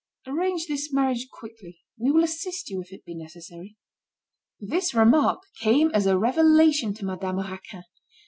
Arrange 0.25 0.65
this 0.65 0.91
marriage 0.91 1.29
quickly. 1.29 1.81
We 1.95 2.09
will 2.09 2.23
assist 2.23 2.71
you 2.71 2.81
if 2.81 2.91
it 2.91 3.05
be 3.05 3.13
necessary." 3.13 3.77
This 4.59 4.95
remark 4.95 5.43
came 5.59 5.91
as 5.93 6.07
a 6.07 6.17
revelation 6.17 6.95
to 6.95 7.05
Madame 7.05 7.37
Raquin. 7.37 7.83